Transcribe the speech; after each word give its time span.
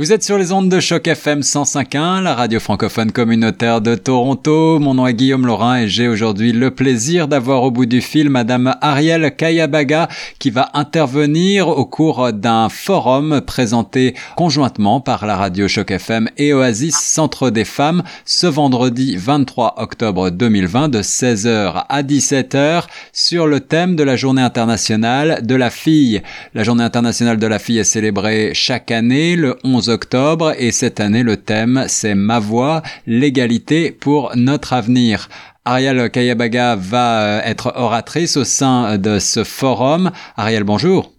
Vous 0.00 0.14
êtes 0.14 0.24
sur 0.24 0.38
les 0.38 0.50
ondes 0.50 0.70
de 0.70 0.80
choc 0.80 1.06
FM 1.06 1.40
105.1, 1.40 2.22
la 2.22 2.34
radio 2.34 2.58
francophone 2.58 3.12
communautaire 3.12 3.82
de 3.82 3.96
Toronto. 3.96 4.78
Mon 4.78 4.94
nom 4.94 5.06
est 5.06 5.12
Guillaume 5.12 5.44
Laurin 5.44 5.82
et 5.82 5.88
j'ai 5.88 6.08
aujourd'hui 6.08 6.52
le 6.52 6.70
plaisir 6.70 7.28
d'avoir 7.28 7.64
au 7.64 7.70
bout 7.70 7.84
du 7.84 8.00
fil 8.00 8.30
Madame 8.30 8.74
Ariel 8.80 9.36
Kayabaga 9.36 10.08
qui 10.38 10.48
va 10.48 10.70
intervenir 10.72 11.68
au 11.68 11.84
cours 11.84 12.32
d'un 12.32 12.70
forum 12.70 13.42
présenté 13.42 14.14
conjointement 14.38 15.02
par 15.02 15.26
la 15.26 15.36
radio 15.36 15.68
Choc 15.68 15.90
FM 15.90 16.30
et 16.38 16.54
Oasis 16.54 16.96
Centre 16.96 17.50
des 17.50 17.66
Femmes 17.66 18.02
ce 18.24 18.46
vendredi 18.46 19.18
23 19.18 19.74
octobre 19.82 20.30
2020 20.30 20.88
de 20.88 21.02
16h 21.02 21.84
à 21.86 22.02
17h 22.02 22.84
sur 23.12 23.46
le 23.46 23.60
thème 23.60 23.96
de 23.96 24.02
la 24.02 24.16
journée 24.16 24.40
internationale 24.40 25.44
de 25.44 25.54
la 25.54 25.68
fille. 25.68 26.22
La 26.54 26.62
journée 26.62 26.84
internationale 26.84 27.36
de 27.36 27.46
la 27.46 27.58
fille 27.58 27.80
est 27.80 27.84
célébrée 27.84 28.52
chaque 28.54 28.90
année 28.90 29.36
le 29.36 29.58
11 29.62 29.89
octobre 29.90 30.54
et 30.56 30.70
cette 30.70 31.00
année 31.00 31.22
le 31.22 31.36
thème 31.36 31.84
c'est 31.88 32.14
Ma 32.14 32.38
voix, 32.38 32.82
l'égalité 33.06 33.92
pour 33.92 34.32
notre 34.36 34.72
avenir. 34.72 35.28
Ariel 35.64 36.10
Kayabaga 36.10 36.76
va 36.76 37.22
euh, 37.22 37.40
être 37.44 37.72
oratrice 37.76 38.36
au 38.36 38.44
sein 38.44 38.96
de 38.96 39.18
ce 39.18 39.44
forum. 39.44 40.10
Ariel, 40.36 40.64
bonjour. 40.64 41.12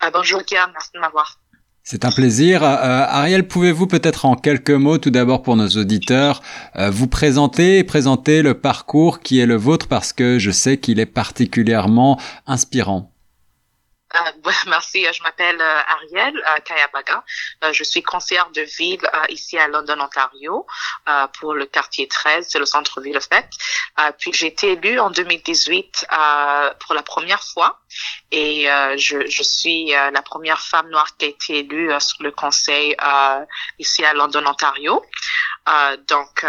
Ah, 0.00 0.10
bonjour 0.12 0.44
Kia, 0.44 0.68
merci 0.74 0.90
de 0.94 1.00
m'avoir. 1.00 1.38
C'est 1.84 2.04
un 2.04 2.12
plaisir. 2.12 2.62
Euh, 2.62 2.66
Ariel, 3.08 3.46
pouvez-vous 3.48 3.86
peut-être 3.86 4.24
en 4.24 4.36
quelques 4.36 4.70
mots, 4.70 4.98
tout 4.98 5.10
d'abord 5.10 5.42
pour 5.42 5.56
nos 5.56 5.68
auditeurs, 5.68 6.42
euh, 6.76 6.90
vous 6.90 7.08
présenter 7.08 7.78
et 7.78 7.84
présenter 7.84 8.42
le 8.42 8.54
parcours 8.54 9.20
qui 9.20 9.40
est 9.40 9.46
le 9.46 9.56
vôtre 9.56 9.88
parce 9.88 10.12
que 10.12 10.38
je 10.38 10.50
sais 10.50 10.76
qu'il 10.76 11.00
est 11.00 11.06
particulièrement 11.06 12.20
inspirant. 12.46 13.11
Euh, 14.14 14.50
merci, 14.66 15.06
je 15.12 15.22
m'appelle 15.22 15.60
euh, 15.60 15.80
Ariel 15.88 16.36
euh, 16.36 16.60
Kayabaga. 16.64 17.24
je 17.72 17.84
suis 17.84 18.02
conseillère 18.02 18.50
de 18.50 18.62
ville 18.62 19.00
ici 19.28 19.58
à 19.58 19.68
London, 19.68 20.00
Ontario, 20.00 20.66
pour 21.38 21.54
le 21.54 21.66
quartier 21.66 22.08
13, 22.08 22.46
c'est 22.48 22.58
le 22.58 22.66
centre-ville, 22.66 23.16
en 23.16 23.20
fait. 23.20 23.48
puis 24.18 24.32
j'ai 24.32 24.48
été 24.48 24.72
élue 24.72 24.98
en 24.98 25.10
2018 25.10 26.06
pour 26.80 26.94
la 26.94 27.02
première 27.02 27.42
fois 27.42 27.80
et 28.30 28.66
je, 28.96 29.26
je, 29.26 29.42
suis 29.42 29.90
la 29.90 30.22
première 30.22 30.60
femme 30.60 30.88
noire 30.90 31.16
qui 31.16 31.26
a 31.26 31.28
été 31.28 31.58
élue 31.58 31.90
sur 32.00 32.22
le 32.22 32.30
conseil 32.30 32.96
ici 33.78 34.04
à 34.04 34.12
London, 34.14 34.44
Ontario. 34.46 35.02
donc, 36.08 36.44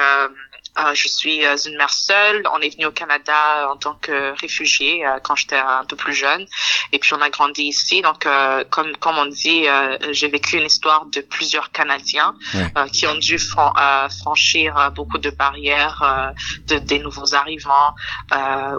euh, 0.79 0.95
je 0.95 1.07
suis 1.07 1.45
euh, 1.45 1.55
une 1.55 1.77
mère 1.77 1.93
seule. 1.93 2.43
On 2.53 2.59
est 2.59 2.69
venu 2.69 2.85
au 2.87 2.91
Canada 2.91 3.69
en 3.69 3.77
tant 3.77 3.93
que 3.95 4.33
réfugié 4.39 5.05
euh, 5.05 5.19
quand 5.21 5.35
j'étais 5.35 5.57
un 5.57 5.85
peu 5.85 5.95
plus 5.95 6.13
jeune. 6.13 6.45
Et 6.91 6.99
puis 6.99 7.13
on 7.13 7.21
a 7.21 7.29
grandi 7.29 7.63
ici. 7.63 8.01
Donc, 8.01 8.27
comme, 8.69 8.95
comme 8.97 9.17
on 9.17 9.25
dit, 9.25 9.65
j'ai 10.11 10.27
vécu 10.27 10.57
une 10.57 10.65
histoire 10.65 11.05
de 11.05 11.21
plusieurs 11.21 11.71
Canadiens 11.71 12.35
qui 12.91 13.07
ont 13.07 13.15
dû 13.15 13.39
franchir 13.39 14.91
beaucoup 14.95 15.17
de 15.17 15.29
barrières, 15.29 16.33
de, 16.67 16.77
des 16.77 16.99
nouveaux 16.99 17.33
arrivants, 17.33 17.95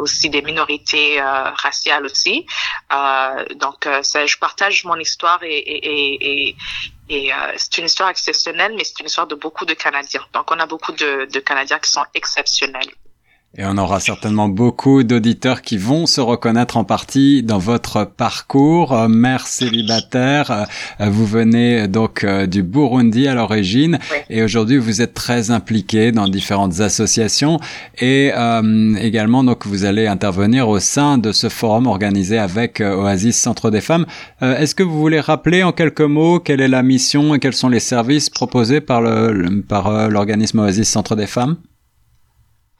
aussi 0.01 0.31
des 0.31 0.42
minorités 0.42 1.20
raciales 1.20 2.05
aussi. 2.05 2.47
donc, 3.56 3.89
ça, 4.03 4.27
je 4.27 4.36
partage 4.36 4.84
mon 4.84 4.97
histoire 4.97 5.42
et, 5.42 5.58
et, 5.58 6.48
et, 6.48 6.56
et 7.09 7.33
euh, 7.33 7.37
c'est 7.57 7.79
une 7.79 7.87
histoire 7.87 8.09
exceptionnelle, 8.09 8.75
mais 8.77 8.85
c'est 8.85 9.01
une 9.01 9.07
histoire 9.07 9.27
de 9.27 9.35
beaucoup 9.35 9.67
de 9.67 9.75
Canadiens. 9.75 10.25
Donc 10.33 10.51
on 10.51 10.59
a 10.59 10.67
beaucoup 10.67 10.93
de, 10.93 11.27
de 11.31 11.41
Canadiens 11.41 11.79
qui 11.79 11.91
sont 11.91 12.05
exceptionnels. 12.15 12.91
Et 13.57 13.65
on 13.65 13.79
aura 13.79 14.01
certainement 14.01 14.49
beaucoup 14.49 15.05
d'auditeurs 15.05 15.63
qui 15.63 15.77
vont 15.77 16.07
se 16.07 16.21
reconnaître 16.21 16.77
en 16.77 16.83
partie 16.83 17.45
dans 17.45 17.59
votre 17.59 18.05
parcours. 18.05 18.93
Euh, 18.93 19.07
mère 19.07 19.47
célibataire, 19.47 20.67
euh, 21.01 21.09
vous 21.09 21.25
venez 21.25 21.87
donc 21.87 22.27
du 22.27 22.65
Burundi 22.65 23.29
à 23.29 23.35
l'origine 23.35 24.01
et 24.29 24.43
aujourd'hui 24.43 24.77
vous 24.79 25.03
êtes 25.03 25.15
très 25.15 25.53
impliqué 25.53 26.11
dans 26.11 26.27
différentes 26.27 26.81
associations 26.81 27.61
et 28.01 28.33
euh, 28.35 28.97
également 28.97 29.45
donc 29.45 29.67
vous 29.67 29.85
allez 29.85 30.09
intervenir 30.09 30.69
au 30.69 30.81
sein 30.81 31.17
de 31.17 31.31
ce 31.31 31.48
forum 31.48 31.87
organisé 31.87 32.39
avec 32.39 32.81
Oasis 32.81 33.37
Centre 33.37 33.70
des 33.70 33.81
Femmes. 33.81 34.07
Est-ce 34.41 34.75
que 34.75 34.83
vous 34.83 34.98
voulez 34.98 35.20
rappeler 35.20 35.63
en 35.63 35.70
quelques 35.70 36.01
mots 36.01 36.41
quelle 36.41 36.61
est 36.61 36.69
la 36.69 36.83
mission 36.83 37.37
et 37.37 37.39
quels 37.39 37.55
sont 37.55 37.69
les 37.69 37.81
services 37.81 38.31
proposés 38.31 38.81
par 38.81 39.01
le 39.01 39.63
par 39.63 40.11
l'organisme 40.11 40.59
Oasis 40.59 40.89
Centre 40.89 41.14
des 41.14 41.27
Femmes? 41.29 41.57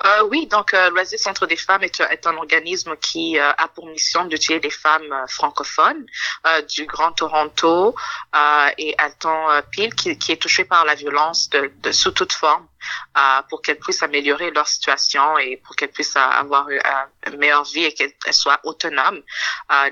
Euh, 0.05 0.29
oui, 0.31 0.47
donc 0.47 0.75
euh, 0.75 0.91
l'Oasis 0.91 1.23
Centre 1.23 1.47
des 1.47 1.57
femmes 1.57 1.83
est, 1.83 2.01
est 2.01 2.27
un 2.27 2.37
organisme 2.37 2.95
qui 2.97 3.39
euh, 3.39 3.53
a 3.57 3.69
pour 3.69 3.87
mission 3.87 4.27
de 4.27 4.37
tuer 4.37 4.61
les 4.61 4.71
femmes 4.71 5.11
euh, 5.11 5.27
francophones 5.29 6.05
euh, 6.47 6.61
du 6.63 6.85
Grand 6.85 7.13
Toronto 7.13 7.95
et 8.77 8.95
Alton 8.99 9.63
Peel 9.73 9.95
qui, 9.95 10.19
qui, 10.19 10.33
est 10.33 10.37
touché 10.37 10.65
par 10.65 10.85
la 10.85 10.95
violence 10.95 11.49
de, 11.51 11.73
de 11.83 11.93
sous 11.93 12.11
toute 12.11 12.33
forme 12.33 12.67
pour 13.49 13.63
qu'elles 13.63 13.79
puissent 13.79 14.03
améliorer 14.03 14.51
leur 14.51 14.67
situation 14.67 15.39
et 15.39 15.57
pour 15.57 15.77
qu'elles 15.77 15.93
puissent 15.93 16.17
avoir 16.17 16.69
une, 16.69 17.39
meilleure 17.39 17.65
vie 17.65 17.85
et 17.85 17.95
qu'elles 17.95 18.13
soient 18.33 18.61
autonomes. 18.65 19.23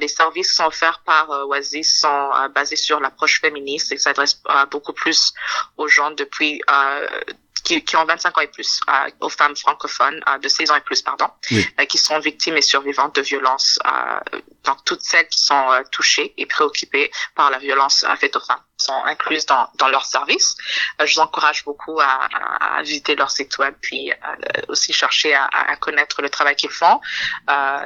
les 0.00 0.08
services 0.08 0.54
sont 0.54 0.66
offerts 0.66 1.02
par 1.06 1.30
Oasis 1.30 2.00
sont 2.00 2.30
basés 2.54 2.76
sur 2.76 3.00
l'approche 3.00 3.40
féministe 3.40 3.92
et 3.92 3.98
s'adressent 3.98 4.42
beaucoup 4.70 4.92
plus 4.92 5.32
aux 5.76 5.88
gens 5.88 6.10
depuis 6.10 6.60
qui, 7.64 7.84
qui, 7.84 7.96
ont 7.96 8.04
25 8.04 8.38
ans 8.38 8.40
et 8.40 8.48
plus, 8.48 8.80
euh, 8.88 9.10
aux 9.20 9.28
femmes 9.28 9.56
francophones 9.56 10.20
euh, 10.28 10.38
de 10.38 10.48
16 10.48 10.70
ans 10.70 10.76
et 10.76 10.80
plus, 10.80 11.02
pardon, 11.02 11.28
euh, 11.52 11.84
qui 11.86 11.98
sont 11.98 12.18
victimes 12.18 12.56
et 12.56 12.62
survivantes 12.62 13.14
de 13.16 13.22
violences. 13.22 13.78
donc 14.64 14.84
toutes 14.84 15.02
celles 15.02 15.28
qui 15.28 15.40
sont 15.40 15.82
touchées 15.91 16.34
et 16.36 16.46
préoccupées 16.46 17.10
par 17.34 17.50
la 17.50 17.58
violence 17.58 18.04
faite 18.18 18.36
aux 18.36 18.41
femmes 18.41 18.62
sont 18.76 19.04
incluses 19.04 19.46
dans, 19.46 19.68
dans 19.76 19.88
leur 19.88 20.04
service. 20.04 20.56
je 21.04 21.14
vous 21.14 21.20
encourage 21.20 21.64
beaucoup 21.64 22.00
à, 22.00 22.28
à, 22.76 22.82
visiter 22.82 23.14
leur 23.14 23.30
site 23.30 23.56
web, 23.58 23.74
puis 23.80 24.12
aussi 24.68 24.92
chercher 24.92 25.34
à, 25.34 25.44
à, 25.46 25.76
connaître 25.76 26.20
le 26.20 26.28
travail 26.28 26.56
qu'ils 26.56 26.70
font. 26.70 27.00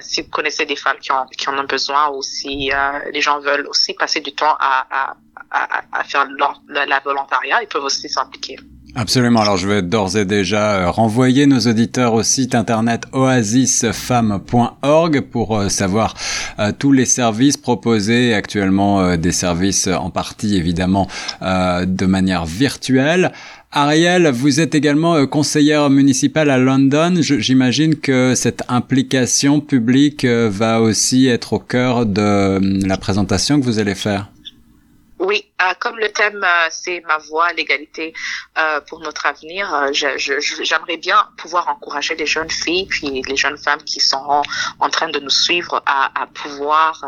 si 0.01 0.23
vous 0.23 0.31
connaissez 0.31 0.65
des 0.65 0.77
femmes 0.77 0.99
qui, 0.99 1.13
ont, 1.13 1.27
qui 1.27 1.49
en 1.49 1.59
ont 1.59 1.65
besoin 1.65 2.09
ou 2.11 2.23
si 2.23 2.71
les 3.13 3.21
gens 3.21 3.41
veulent 3.41 3.67
aussi 3.69 3.93
passer 3.95 4.21
du 4.21 4.35
temps 4.35 4.57
à, 4.59 5.15
à, 5.51 5.83
à 5.93 6.05
faire 6.05 6.27
leur, 6.27 6.61
la 6.69 7.01
volontariat, 7.01 7.63
ils 7.63 7.69
peuvent 7.69 7.85
aussi 7.85 8.09
s'impliquer. 8.09 8.57
Absolument. 8.99 9.41
Alors, 9.41 9.59
je 9.59 9.69
vais 9.69 9.83
d'ores 9.83 10.17
et 10.17 10.25
déjà 10.25 10.77
euh, 10.77 10.91
renvoyer 10.91 11.47
nos 11.47 11.61
auditeurs 11.61 12.15
au 12.15 12.23
site 12.23 12.55
internet 12.55 13.03
oasisfemme.org 13.13 15.21
pour 15.21 15.59
euh, 15.59 15.69
savoir 15.69 16.15
euh, 16.59 16.73
tous 16.77 16.93
les 16.93 17.05
services 17.05 17.59
proposés 17.59 18.33
actuellement, 18.33 19.19
des 19.19 19.33
services 19.33 19.87
en 19.87 20.09
partie 20.09 20.57
évidemment 20.57 21.09
de 21.43 22.07
manière 22.07 22.47
virtuelle. 22.47 23.33
Ariel, 23.71 24.29
vous 24.29 24.61
êtes 24.61 24.75
également 24.75 25.27
conseillère 25.27 25.91
municipale 25.91 26.49
à 26.49 26.57
London. 26.57 27.17
J'imagine 27.21 27.97
que 27.97 28.35
cette 28.35 28.63
implication 28.69 29.61
publique 29.61 30.25
va 30.25 30.81
aussi 30.81 31.27
être 31.27 31.53
au 31.53 31.59
cœur 31.59 32.07
de 32.07 32.87
la 32.87 32.97
présentation 32.97 33.61
que 33.61 33.67
vous 33.67 33.79
allez 33.79 33.95
faire. 33.95 34.31
Oui, 35.19 35.45
euh, 35.63 35.73
comme 35.81 35.97
le 35.97 36.13
thème 36.13 36.45
euh, 36.45 36.67
c'est 36.71 37.01
ma 37.07 37.17
voix, 37.17 37.51
l'égalité 37.55 38.13
euh, 38.59 38.81
pour 38.83 39.01
notre 39.01 39.25
avenir, 39.25 39.91
j'aimerais 39.93 40.99
bien 40.99 41.29
pouvoir 41.39 41.69
encourager 41.69 42.15
les 42.15 42.27
jeunes 42.27 42.51
filles 42.51 42.87
puis 42.87 43.23
les 43.23 43.37
jeunes 43.37 43.57
femmes 43.57 43.83
qui 43.83 44.01
sont 44.01 44.43
en, 44.81 44.91
train 44.91 45.09
de 45.09 45.19
nous 45.19 45.31
suivre 45.31 45.83
à, 45.87 46.27
pouvoir 46.27 47.03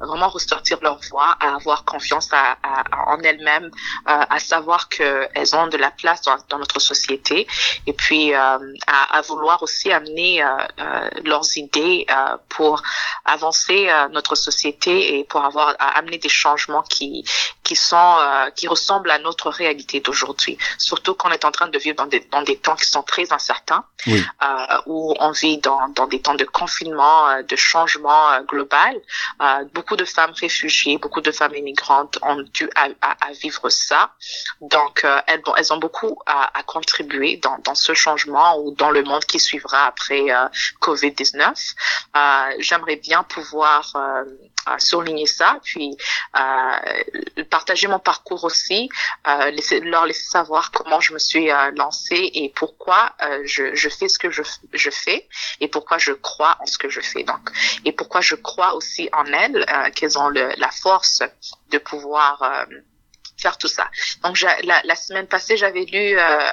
vraiment 0.00 0.28
ressortir 0.28 0.78
leur 0.82 1.00
voix, 1.10 1.36
à 1.40 1.54
avoir 1.54 1.84
confiance 1.84 2.30
en 2.32 3.18
elles-mêmes, 3.22 3.70
à 4.06 4.38
savoir 4.38 4.88
qu'elles 4.88 5.56
ont 5.56 5.66
de 5.66 5.76
la 5.76 5.90
place 5.90 6.22
dans, 6.22 6.58
notre 6.58 6.80
société 6.80 7.46
et 7.86 7.92
puis 7.92 8.32
à, 8.34 8.58
vouloir 9.26 9.62
aussi 9.62 9.90
amener 9.92 10.44
leurs 11.24 11.56
idées 11.56 12.06
pour 12.48 12.82
avancer 13.24 13.88
notre 14.12 14.34
société 14.34 15.18
et 15.18 15.24
pour 15.24 15.44
avoir 15.44 15.74
amener 15.78 16.18
des 16.18 16.28
changements 16.28 16.82
qui 16.82 17.24
qui 17.66 17.74
sont 17.74 17.96
euh, 18.20 18.48
qui 18.50 18.68
ressemblent 18.68 19.10
à 19.10 19.18
notre 19.18 19.50
réalité 19.50 19.98
d'aujourd'hui. 19.98 20.56
Surtout 20.78 21.14
qu'on 21.14 21.30
est 21.30 21.44
en 21.44 21.50
train 21.50 21.66
de 21.66 21.78
vivre 21.78 21.96
dans 21.96 22.06
des 22.06 22.20
dans 22.30 22.42
des 22.42 22.56
temps 22.56 22.76
qui 22.76 22.88
sont 22.88 23.02
très 23.02 23.32
incertains, 23.32 23.84
euh, 24.06 24.14
où 24.86 25.14
on 25.18 25.32
vit 25.32 25.58
dans 25.58 25.88
dans 25.88 26.06
des 26.06 26.20
temps 26.22 26.36
de 26.36 26.44
confinement, 26.44 27.28
euh, 27.28 27.42
de 27.42 27.56
changement 27.56 28.22
euh, 28.30 28.42
global. 28.52 28.94
beaucoup 29.74 29.96
de 29.96 30.04
femmes 30.04 30.34
réfugiées, 30.44 30.96
beaucoup 30.98 31.22
de 31.28 31.32
femmes 31.32 31.56
immigrantes 31.62 32.14
ont 32.22 32.40
dû 32.56 32.70
à, 32.76 32.84
à, 33.28 33.32
vivre 33.42 33.68
ça. 33.68 34.00
Donc 34.60 35.04
elles 35.26 35.42
elles 35.58 35.72
ont 35.72 35.82
beaucoup 35.86 36.12
à, 36.26 36.38
à 36.58 36.62
contribuer 36.62 37.32
dans 37.44 37.58
dans 37.66 37.74
ce 37.86 37.92
changement 38.04 38.50
ou 38.60 38.70
dans 38.82 38.92
le 38.96 39.02
monde 39.02 39.24
qui 39.24 39.40
suivra 39.48 39.80
après 39.92 40.22
Covid 40.78 41.12
19. 41.12 41.58
J'aimerais 42.60 42.98
bien 43.08 43.24
pouvoir 43.24 43.80
souligner 44.78 45.26
ça, 45.26 45.58
puis 45.62 45.96
euh, 46.36 47.44
partager 47.50 47.86
mon 47.88 47.98
parcours 47.98 48.44
aussi, 48.44 48.88
euh, 49.26 49.50
laisser, 49.50 49.80
leur 49.80 50.06
laisser 50.06 50.24
savoir 50.24 50.70
comment 50.70 51.00
je 51.00 51.12
me 51.14 51.18
suis 51.18 51.50
euh, 51.50 51.70
lancée 51.76 52.30
et 52.34 52.52
pourquoi 52.54 53.12
je, 53.44 53.74
je, 53.74 53.88
fais 53.88 54.08
ce 54.08 54.18
que 54.18 54.30
je, 54.30 54.42
je, 54.72 54.90
fais 54.90 55.28
et 55.60 55.68
pourquoi 55.68 55.98
je 55.98 56.12
crois 56.12 56.56
en 56.60 56.66
ce 56.66 56.78
que 56.78 56.88
je 56.88 57.00
fais. 57.00 57.22
Donc, 57.22 57.50
et 57.84 57.92
pourquoi 57.92 58.20
je 58.20 58.34
crois 58.34 58.74
aussi 58.74 59.08
en 59.12 59.26
elles, 59.26 59.64
qu'elles 59.94 60.18
ont 60.18 60.28
le, 60.28 60.52
la 60.56 60.70
force 60.70 61.22
de 61.70 61.78
pouvoir 61.78 62.66
faire 63.36 63.58
tout 63.58 63.68
ça. 63.68 63.90
Donc 64.22 64.40
la, 64.40 64.80
la 64.84 64.94
semaine 64.96 65.26
passée, 65.26 65.56
j'avais 65.56 65.84
lu 65.84 66.18
euh, 66.18 66.50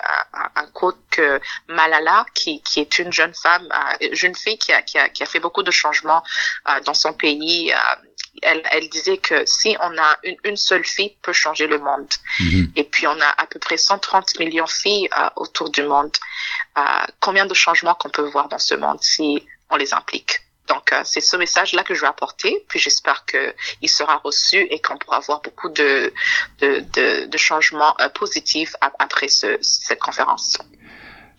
un, 0.56 0.68
quote 0.74 1.00
que 1.10 1.40
Malala, 1.68 2.26
qui, 2.34 2.62
qui 2.62 2.80
est 2.80 3.00
une 3.00 3.12
jeune 3.12 3.34
femme, 3.34 3.68
euh, 3.72 4.10
jeune 4.14 4.36
fille 4.36 4.58
qui 4.58 4.74
a, 4.74 4.82
qui 4.82 4.98
a, 4.98 5.10
qui 5.10 5.24
a 5.24 5.26
fait 5.26 5.40
beaucoup 5.40 5.64
de 5.64 5.72
changements 5.72 6.24
euh, 6.70 6.80
dans 6.82 6.94
son 6.94 7.14
pays. 7.14 7.72
Euh, 7.72 7.78
elle, 8.42 8.64
elle, 8.72 8.90
disait 8.90 9.18
que 9.18 9.46
si 9.46 9.78
on 9.80 9.98
a 9.98 10.18
une, 10.24 10.38
une 10.44 10.58
seule 10.58 10.84
fille 10.84 11.16
peut 11.22 11.34
changer 11.34 11.68
le 11.68 11.78
monde. 11.78 12.10
Mhm. 12.40 12.72
Et 12.76 12.84
puis 12.84 13.08
on 13.08 13.20
a 13.22 13.30
à 13.38 13.46
peu 13.46 13.60
près 13.60 13.78
130 13.78 14.40
millions 14.40 14.66
de 14.66 14.70
filles 14.70 15.10
autour 15.36 15.70
du 15.70 15.84
monde. 15.84 16.12
combien 17.20 17.46
de 17.46 17.54
changements 17.54 17.94
qu'on 17.96 18.10
peut 18.10 18.28
voir 18.28 18.50
dans 18.50 18.60
ce 18.60 18.76
monde 18.76 19.02
si 19.02 19.46
on 19.70 19.76
les 19.76 19.94
implique? 19.94 20.42
Donc, 20.74 20.92
euh, 20.92 21.02
c'est 21.04 21.22
ce 21.22 21.38
message-là 21.38 21.84
que 21.84 21.94
je 21.94 22.02
vais 22.02 22.08
apporter. 22.08 22.66
Puis, 22.68 22.80
j'espère 22.80 23.26
qu'il 23.26 23.90
sera 23.90 24.18
reçu 24.24 24.58
et 24.58 24.80
qu'on 24.82 24.98
pourra 24.98 25.18
avoir 25.18 25.42
beaucoup 25.42 25.70
de, 25.70 26.12
de, 26.62 27.38
changements 27.38 27.96
euh, 28.02 28.10
positifs 28.10 28.76
après 28.82 29.28
ce, 29.28 29.58
cette 29.62 30.00
conférence. 30.00 30.58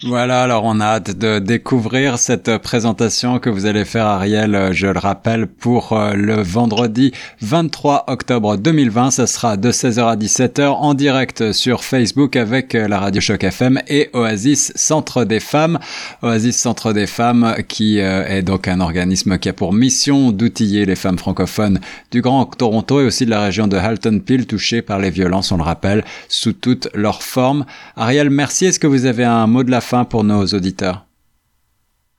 Voilà, 0.02 0.42
alors 0.42 0.64
on 0.64 0.80
a 0.80 0.86
hâte 0.86 1.16
de 1.16 1.38
découvrir 1.38 2.18
cette 2.18 2.58
présentation 2.58 3.38
que 3.38 3.48
vous 3.48 3.64
allez 3.64 3.84
faire, 3.84 4.06
Ariel, 4.06 4.70
je 4.72 4.88
le 4.88 4.98
rappelle, 4.98 5.46
pour 5.46 5.92
euh, 5.92 6.12
le 6.14 6.42
vendredi 6.42 7.12
23 7.40 8.04
octobre 8.08 8.56
2020. 8.56 9.12
Ce 9.12 9.26
sera 9.26 9.56
de 9.56 9.70
16h 9.70 10.04
à 10.04 10.16
17h 10.16 10.66
en 10.66 10.94
direct 10.94 11.52
sur 11.52 11.84
Facebook 11.84 12.34
avec 12.34 12.74
euh, 12.74 12.88
la 12.88 12.98
Radio 12.98 13.20
Choc 13.20 13.44
FM 13.44 13.80
et 13.86 14.10
Oasis 14.14 14.72
Centre 14.74 15.24
des 15.24 15.40
Femmes. 15.40 15.78
Oasis 16.22 16.58
Centre 16.58 16.92
des 16.92 17.06
Femmes 17.06 17.54
qui 17.68 18.00
euh, 18.00 18.26
est 18.26 18.42
donc 18.42 18.66
un 18.66 18.80
organisme 18.80 19.38
qui 19.38 19.48
a 19.48 19.52
pour 19.52 19.72
mission 19.72 20.32
d'outiller 20.32 20.86
les 20.86 20.96
femmes 20.96 21.18
francophones 21.18 21.78
du 22.10 22.20
Grand 22.20 22.44
Toronto 22.46 23.00
et 23.00 23.04
aussi 23.04 23.26
de 23.26 23.30
la 23.30 23.42
région 23.42 23.68
de 23.68 23.76
Halton 23.76 24.18
Peel 24.18 24.46
touchées 24.46 24.82
par 24.82 24.98
les 24.98 25.10
violences, 25.10 25.52
on 25.52 25.56
le 25.56 25.62
rappelle, 25.62 26.04
sous 26.28 26.52
toutes 26.52 26.88
leurs 26.94 27.22
formes. 27.22 27.64
Ariel, 27.96 28.28
merci. 28.28 28.66
Est-ce 28.66 28.80
que 28.80 28.88
vous 28.88 29.06
avez 29.06 29.24
un 29.24 29.46
mot 29.46 29.62
de 29.62 29.70
la 29.70 29.80
fin 29.84 30.04
pour 30.04 30.24
nos 30.24 30.44
auditeurs 30.46 31.04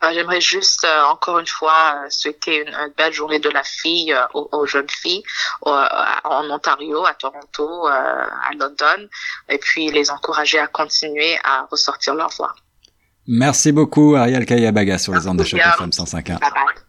euh, 0.03 0.07
J'aimerais 0.13 0.41
juste 0.41 0.85
euh, 0.85 1.03
encore 1.05 1.39
une 1.39 1.47
fois 1.47 1.95
euh, 1.95 2.07
souhaiter 2.09 2.61
une, 2.65 2.93
belle 2.97 3.13
journée 3.13 3.39
de 3.39 3.49
la 3.49 3.63
fille 3.63 4.15
aux, 4.33 4.65
jeunes 4.65 4.89
filles 4.89 5.23
en 5.63 6.49
Ontario, 6.49 7.05
à 7.05 7.13
Toronto, 7.13 7.87
à 7.87 8.51
London, 8.59 9.09
et 9.49 9.57
puis 9.57 9.91
les 9.91 10.11
encourager 10.11 10.59
à 10.59 10.67
continuer 10.67 11.37
à 11.43 11.67
ressortir 11.71 12.15
leur 12.15 12.29
voix. 12.29 12.53
Merci 13.27 13.71
beaucoup 13.71 14.15
Ariel 14.15 14.45
Kayabaga 14.45 14.99
sur 14.99 15.13
les 15.13 15.27
ondes 15.27 15.39
de 15.39 15.43
Choc 15.43 15.59
FM 15.59 15.89
105.1. 15.89 16.39
Bye 16.39 16.39
bye. 16.39 16.84